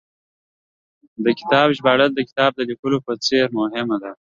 [1.23, 4.11] د کتاب ژباړه، د کتاب د لیکلو په څېر مهمه ده